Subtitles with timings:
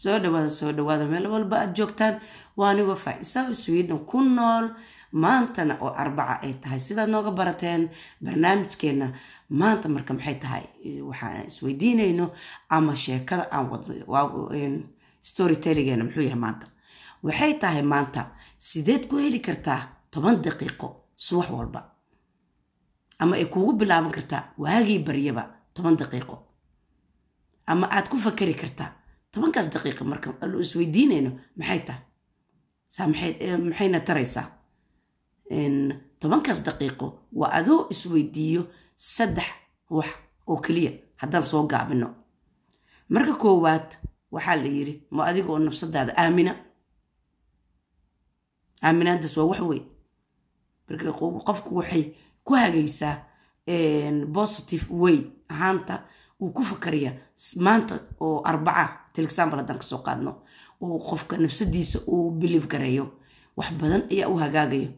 [0.00, 2.14] soo dhawaada soo dhawaada meel walba aad joogtaan
[2.58, 4.66] waa anigoo faa-isa sweden ku nool.
[5.12, 7.82] Maantana oo arbaca ay tahay sidaad nooga barateen
[8.24, 9.06] barnaamijkeena
[9.60, 10.64] maanta marka maxay tahay
[11.08, 12.26] waxaan isweydiinayno
[12.76, 13.94] ama sheekada aan wadno
[15.20, 16.66] storytelligeena muxuu yahay maanta.
[17.26, 18.20] Waxay tahay maanta
[18.68, 19.80] sideed ku heli kartaa
[20.12, 21.80] toban daqiiqo subax walba.
[23.18, 25.42] Ama ay kuugu bilaaban kartaa waagii baryaba
[25.74, 26.36] toban daqiiqo.
[27.66, 28.90] Ama aad ku fakari kartaa
[29.32, 30.28] tobankaas daqiiqa marka
[30.64, 32.02] isweydiinayno maxay tahay?
[32.94, 34.46] Saa maxayna taraysaa?
[36.20, 38.62] Tobankaas daqiiqo waa adoo isweydiiyo
[38.96, 39.48] saddex
[39.90, 40.10] wax
[40.46, 42.08] oo keliya haddaan soo gaabino
[43.08, 43.88] marka koowaad
[44.34, 46.52] waxaa la yiri ma adiga oo nafsadaada aamina.
[48.82, 49.84] Aaminaadaas waa wax weyn.
[50.88, 51.12] Marka
[51.46, 52.04] qofku waxay
[52.44, 53.16] ku hagaysaa
[54.34, 55.94] positive way ahaanta
[56.40, 57.12] uu ku fakaraya
[57.56, 60.32] maanta oo arbaca til example haddaan ka soo qaadno
[60.80, 63.06] oo qofka nafsadiisa uu biliif gareeyo
[63.56, 64.88] wax badan ayaa u hagaagayo.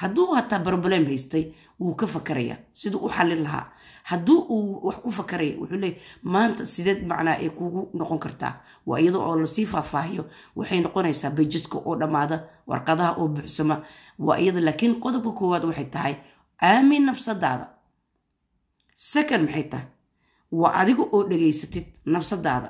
[0.00, 3.66] Hadduu hataa broblem haystay wuu ka fakaraya siduu u xallin lahaa.
[4.04, 8.62] Hadduu uu wax ku fakaraya wuxuu leey maanta sideed macnaa ay kugu noqon kartaa.
[8.86, 10.24] Waa iyada oo la sii faahfaahiyo
[10.56, 12.36] waxay noqonaysaa bayjadka oo dhammaada
[12.66, 13.82] warqadaha oo buuxsama.
[14.18, 16.14] Waa iyada laakiin qodobka koowaad waxay tahay
[16.62, 17.66] aamin nafsadaada.
[18.94, 19.86] Second maxay tahay
[20.52, 22.68] waa adiga oo dhegaysatid nafsadaada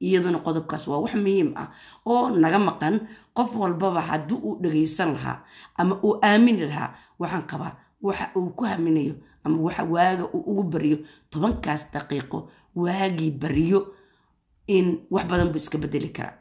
[0.00, 1.68] iyadana qodobkaas waa wax muhiim ah
[2.06, 2.96] oo naga maqan
[3.36, 5.44] qof walbaba haddii uu dhegaysan lahaa
[5.80, 7.72] ama uu aamini lahaa waxaan qabaa
[8.02, 10.98] waxa uu ku haminayo ama waxa waaga uu ugu bariyo
[11.30, 12.38] tobankaas daqiiqo
[12.74, 13.80] waagii bariyo
[14.66, 16.36] in wax badan buu iska bedeli karaa.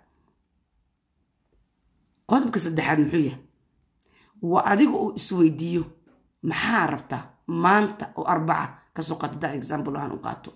[2.30, 3.42] Qodobka saddexaad muxuu yahay
[4.52, 5.84] waa adiga oo isweydiiyo
[6.50, 7.24] maxaa rabtaa
[7.64, 8.68] maanta oo arbaca
[9.00, 10.52] ka soo qaata haddaan example ahaan u qaato.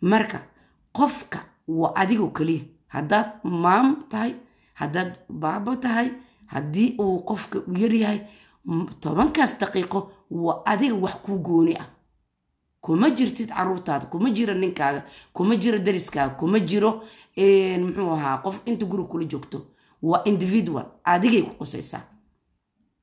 [0.00, 0.38] Marka
[0.92, 1.38] qofka
[1.68, 4.34] waa adigoo keliya haddaad maam tahay
[4.80, 6.08] haddaad baabo tahay
[6.54, 8.20] haddii uu qofka u yaryahay
[9.00, 10.00] tobankaas daqiiqo
[10.30, 11.88] waa adiga wax kuu gooni ah.
[12.80, 16.90] Kuma jirtid caruurtaada kuma jiro ninkaaga kuma jiro dariskaaga kuma jiro
[17.82, 19.58] muxuu ahaa qof inta guri kula joogto.
[20.02, 22.02] Waa individual adigay ku qusaysaa.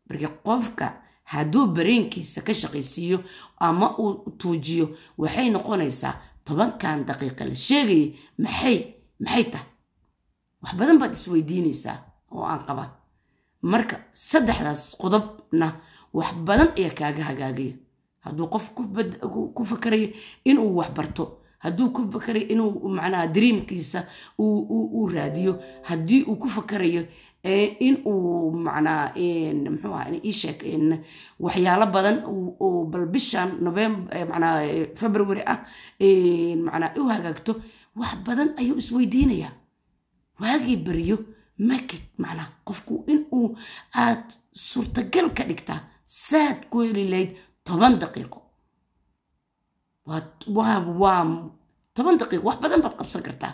[0.09, 0.85] Marka qofka
[1.33, 3.19] hadduu bareenkiisa ka shaqaysiiyo
[3.59, 4.85] ama uu tuujiyo
[5.17, 6.13] waxay noqonaysaa
[6.45, 8.13] tobankan daqiiqa la sheegayay
[8.43, 8.77] maxay
[9.19, 9.67] maxay tahay?
[10.61, 11.97] Wax badan baad isweydiinaysaa
[12.31, 12.85] oo aan qaba
[13.71, 15.67] marka saddexdaas qodobna
[16.13, 17.73] wax badan ayaa kaaga hagaagaya
[18.25, 18.65] hadduu qof
[19.55, 20.09] ku fakarayo
[20.49, 21.23] inuu wax barto
[21.65, 23.99] hadduu ku fakarayo inuu macnaha dreamkiisa
[24.39, 25.53] uu raadiyo
[25.89, 27.03] haddii uu ku fakarayo
[27.87, 29.03] in uu macnaa
[29.73, 30.59] muxuu aha ii sheeg
[31.45, 32.17] waxyaalo badan
[32.91, 34.07] bal bishan november
[35.01, 35.59] february ah
[36.65, 37.53] macnaa u hagaagto
[37.99, 39.51] wax badan ayuu isweydiinayaa.
[40.41, 41.17] Waagii beriyo
[41.69, 43.47] makid macnaa qofku inuu
[44.03, 44.23] aad
[44.67, 47.31] suurtagal ka dhigtaa saad ku heli lahayd
[47.67, 48.39] toban daqiiqo
[51.95, 53.53] toban daqiiqo wax badan baad qabsan kartaa.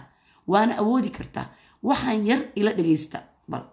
[0.52, 1.46] Waana awoodi kartaa.
[1.84, 3.20] Waxaan yar ila dhegaysta
[3.52, 3.64] bal.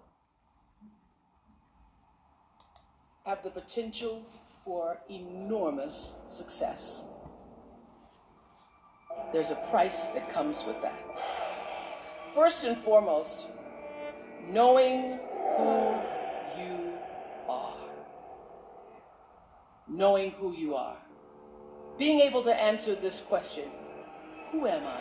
[19.88, 21.00] Knowing who you are.
[21.98, 23.64] Being able to answer this question
[24.52, 25.00] Who am I?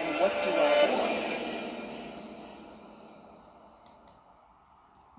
[0.00, 1.28] And what do I want?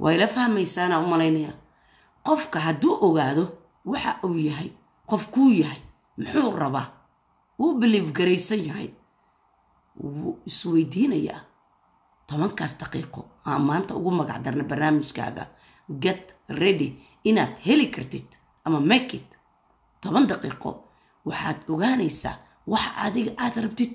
[0.01, 1.53] way la fahmaysaanaa u malaynayaa
[2.27, 3.43] qofka hadduu ogaado
[3.85, 4.69] waxa uu yahay
[5.09, 5.81] qof kuu yahay
[6.17, 6.87] muxuu rabaa?
[7.59, 8.89] Uu biliif garaysan yahay.
[10.03, 11.41] Wuu isweydiinayaa.
[12.27, 15.45] Tobankaas daqiiqo aan maanta ugu magac darna barnaamijkaaga.
[16.03, 16.89] Get ready.
[17.23, 18.27] Inaad heli kartid
[18.65, 19.30] ama makit
[20.01, 20.69] toban daqiiqo
[21.29, 22.35] waxaad ogaanaysaa
[22.71, 23.91] wax adiga aad rabtid.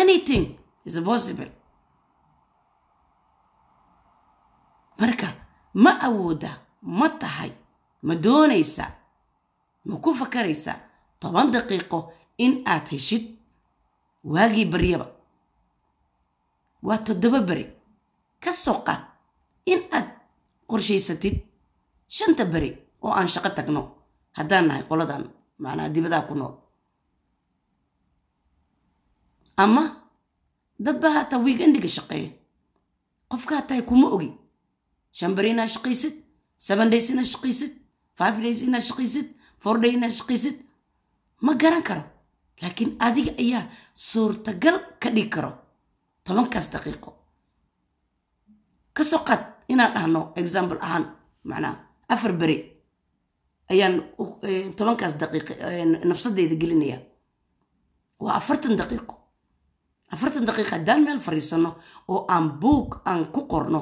[0.00, 0.44] Anything
[0.84, 1.50] is possible.
[4.98, 5.28] Marka
[5.74, 6.50] ma awooda
[6.98, 7.52] ma tahay
[8.06, 8.90] ma doonaysaa
[9.88, 10.78] ma ku fakaraysaa
[11.20, 11.98] toban daqiiqo
[12.44, 13.24] in aad heshid
[14.24, 15.06] waagii baryaba.
[16.82, 17.66] Waa toddoba beri.
[18.42, 19.02] Ka soo qaad
[19.72, 20.08] in aad
[20.68, 21.36] qorshaysatid
[22.08, 22.70] shanta beri
[23.02, 23.82] oo aan shaqo tagno.
[24.36, 25.24] Haddaan nahay qoladan
[25.58, 26.54] macnaa dibadaha ku nool.
[29.56, 29.82] Ama
[30.84, 32.30] dadba hataa wiigandiga shaqeeya.
[33.30, 34.30] Qofka hataa kuma ogi.
[35.12, 36.14] Shan beri inaad shaqaysid
[36.56, 37.72] seven days inaad shaqaysid
[38.18, 39.26] five days inaad shaqaysid
[39.62, 40.56] four day inaad shaqaysid.
[41.40, 42.02] Ma garan karo.
[42.62, 43.62] Laakiin adiga ayaa
[43.94, 45.52] suurtagal ka dhigi karo
[46.24, 47.10] tobankaas daqiiqo.
[48.96, 51.04] Kasoo qaad inaan dhahno example ahaan
[51.44, 51.74] macnaa
[52.08, 52.56] afar beri
[53.72, 53.94] ayaan
[54.76, 55.52] tobankaas daqiiqo
[56.08, 56.98] nafsadeyda gelinaya
[58.20, 59.14] waa afartan daqiiqo.
[60.14, 61.70] Afartan daqiiqo haddaan meel fariisano
[62.08, 63.80] oo aan buug aan ku qorno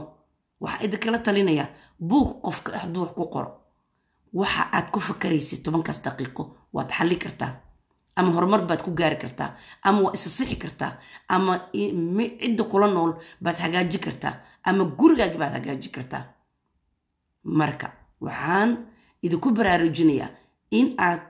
[0.61, 1.69] waxaa idinkala talinayaa
[2.09, 3.51] buug qofka hadduu wax ku qoro.
[4.33, 6.43] Waxa aad ku fakaraysid tobankaas daqiiqo
[6.73, 7.53] waad xalli kartaa
[8.17, 9.51] ama horumar baad ku gaari kartaa
[9.83, 10.93] ama waa isa sixi kartaa
[11.29, 11.53] ama
[12.41, 14.35] cidda kula nool baad hagaaji kartaa
[14.65, 16.23] ama gurigaagi baad hagaaji kartaa.
[17.45, 17.87] Marka
[18.21, 18.71] waxaan
[19.27, 20.31] idinku baraarujinayaa
[20.79, 21.21] in aad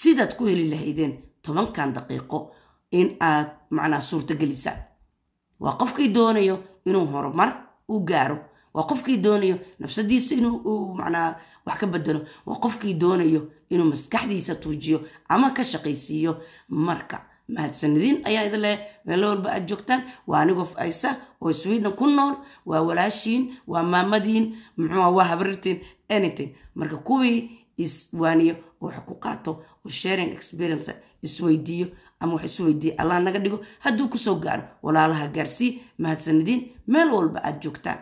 [0.00, 2.38] sidaad ku heli lahaydeen tobankan daqiiqo
[2.98, 4.78] in aad macnaa suurtagelisaan
[5.60, 7.50] waa qofkii doonayo inuu horumar
[7.88, 8.38] u gaaro.
[8.74, 11.36] Waa qofkii doonayo nafsadiisa inuu macnaa
[11.66, 13.40] wax ka bedelo waa qofkii doonayo
[13.70, 14.98] inuu maskaxdiisa tuujiyo
[15.28, 16.32] ama ka shaqaysiiyo
[16.68, 17.16] marka
[17.48, 18.78] mahadsanidin ayaa idin leh.
[19.04, 22.34] Meelo walba aad joogtaan waa anigoo aysa oo sweden ku nool
[22.66, 26.54] waa walaashiin waa maamadiin muxuu waa habrirtiin anything.
[26.74, 29.50] Marka kuwii iswaaniyo oo wax ku qaato
[29.84, 31.86] oo sharing experience isweydiiyo
[32.20, 37.40] ama wax isweydiiya allah naga dhigo hadduu ku soo gaaro walaalaha gaarsii mahadsanidin meel walba
[37.44, 37.98] aad joogtaan